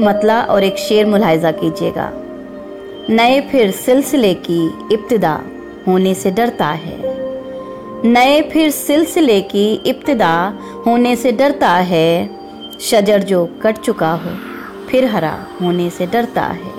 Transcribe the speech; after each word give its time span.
मतला 0.00 0.40
और 0.42 0.64
एक 0.64 0.76
शेर 0.78 1.06
मुलायजा 1.06 1.50
कीजिएगा। 1.50 2.12
नए 3.10 3.40
फिर 3.40 3.70
सिलसिले 3.70 4.34
की 4.34 4.66
इब्तदा 4.92 5.40
होने 5.88 6.14
से 6.14 6.30
डरता 6.30 6.66
है। 6.66 6.96
नए 8.04 8.42
फिर 8.42 8.70
सिलसिले 8.70 9.40
की 9.40 9.74
इब्तदा 9.86 10.58
होने 10.86 11.16
से 11.16 11.32
डरता 11.32 11.70
है। 11.70 12.30
शजर 12.80 13.22
जो 13.22 13.48
कट 13.62 13.78
चुका 13.78 14.12
हो, 14.12 14.30
फिर 14.88 15.04
हरा 15.04 15.46
होने 15.62 15.90
से 15.90 16.06
डरता 16.06 16.42
है। 16.42 16.78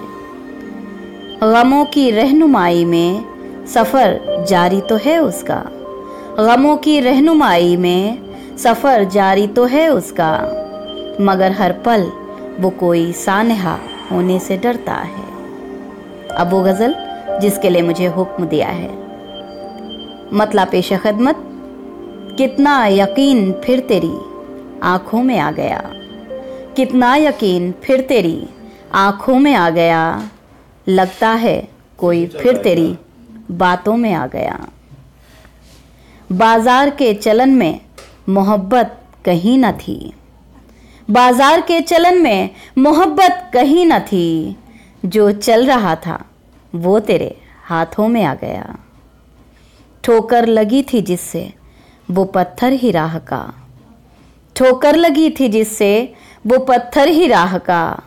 गमों 1.44 1.86
की 1.86 2.12
रहनुमाई 2.12 2.86
में 2.86 3.24
सफ़र 3.68 4.46
जारी 4.50 4.82
तो 4.82 4.96
है 4.96 5.20
उसका। 5.20 5.64
गमों 6.40 6.78
की 6.78 7.00
रहनुमाई 7.00 7.78
में 7.78 8.18
सफ़र 8.58 9.04
जारी 9.04 9.48
तो 9.48 9.66
है 9.66 9.90
उसका। 9.90 10.32
मगर 11.22 11.52
हर 11.52 11.72
पल 11.72 12.12
वो 12.60 12.70
कोई 12.70 13.12
सानहा 13.14 13.78
होने 14.12 14.40
से 14.40 14.58
डरता 14.58 14.94
है। 14.94 15.28
अब 16.36 16.50
वो 16.52 16.62
गज़ल 16.64 16.96
जिसके 17.42 17.70
लिए 17.70 17.82
मुझे 17.82 18.08
हुक्म 18.08 18.46
दिया 18.46 18.68
है। 18.68 18.90
मतला 20.34 20.66
पेश 20.66 20.94
खदमत 20.94 21.46
कितना 22.38 22.86
यकीन 22.88 23.52
फिर 23.52 23.80
तेरी 23.80 24.14
आँखों 24.84 25.24
में 25.24 25.40
आ 25.40 25.52
गया। 25.52 25.82
कितना 26.76 27.16
यकीन 27.16 27.72
फिर 27.84 28.02
तेरी 28.02 28.48
आँखों 28.94 29.40
में 29.40 29.54
आ 29.54 29.70
गया। 29.70 30.30
लगता 30.88 31.30
है 31.30 31.70
कोई 31.98 32.26
फिर 32.28 32.58
तेरी 32.58 32.98
बातों 33.52 33.98
में 33.98 34.14
आ 34.14 34.28
गया। 34.28 34.60
बाज़ार 36.32 36.90
के 36.90 37.14
चलन 37.14 37.50
में 37.50 37.80
मोहब्बत 38.30 38.98
कहीं 39.26 39.58
न 39.60 39.72
थी। 39.72 40.14
बाज़ार 41.10 41.62
के 41.62 41.82
चलन 41.82 42.22
में 42.22 42.50
मोहब्बत 42.78 43.50
कहीं 43.54 43.86
न 43.86 44.00
थी। 44.00 44.56
जो 45.06 45.32
चल 45.32 45.66
रहा 45.68 45.96
था, 45.96 46.26
वो 46.76 47.00
तेरे 47.00 47.42
हाथों 47.64 48.08
में 48.08 48.24
आ 48.24 48.34
गया। 48.34 48.78
ठोकर 50.04 50.46
लगी 50.46 50.82
थी 50.84 51.02
जिससे 51.02 51.54
वो 52.12 52.26
पत्थर 52.26 52.72
ही 52.72 52.92
राह 52.92 53.18
का। 53.20 53.54
ठोकर 54.56 54.96
लगी 54.96 55.30
थी 55.30 55.48
जिससे 55.48 56.14
वो 56.48 56.58
पत्थर 56.60 57.08
ही 57.08 57.28
राह 57.28 57.58
का। 57.58 58.04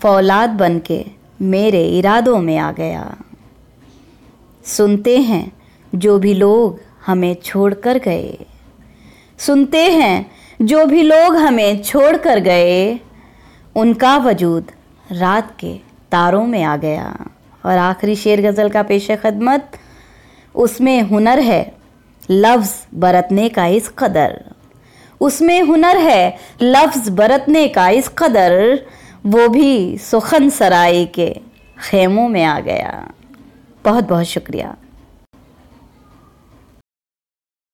फौलाद 0.00 0.50
बन 0.50 0.78
के 0.78 1.04
मेरे 1.42 1.84
इरादों 1.88 2.38
में 2.38 2.58
आ 2.58 2.72
गया। 2.72 3.16
सुनते 4.64 5.18
हैं 5.18 5.52
जो 5.94 6.18
भी 6.18 6.34
लोग 6.34 6.80
हमें 7.06 7.34
छोड़ 7.34 7.74
कर 7.74 7.98
गए। 7.98 8.38
सुनते 9.38 9.84
हैं 9.90 10.33
जो 10.62 10.86
भी 10.86 11.02
लोग 11.02 11.36
हमें 11.36 11.82
छोड़ 11.82 12.16
कर 12.16 12.38
गए, 12.38 13.00
उनका 13.76 14.16
वजूद 14.16 14.70
रात 15.12 15.56
के 15.60 15.74
तारों 16.12 16.46
में 16.46 16.62
आ 16.62 16.76
गया। 16.76 17.26
और 17.66 17.78
आखिरी 17.78 18.16
शेर 18.16 18.42
गज़ल 18.42 18.68
का 18.68 18.82
पेश 18.82 19.10
खदमत, 19.10 19.78
उसमें 20.54 21.02
हुनर 21.02 21.38
है 21.40 21.74
लफ्ज़ 22.30 22.86
बरतने 22.94 23.48
का 23.48 23.66
इस 23.66 23.88
कदर। 23.88 24.44
उसमें 25.20 25.62
हुनर 25.62 25.96
है 25.96 26.36
लफ्ज़ 26.62 27.10
बरतने 27.10 27.68
का 27.68 27.88
इस 27.88 28.08
कदर, 28.08 28.86
वो 29.26 29.48
भी 29.48 29.98
सुखन 29.98 30.50
सराय 30.50 31.04
के 31.04 31.40
खेमों 31.90 32.28
में 32.28 32.44
आ 32.44 32.60
गया। 32.60 33.10
बहुत 33.84 34.08
बहुत 34.08 34.24
शुक्रिया। 34.24 34.76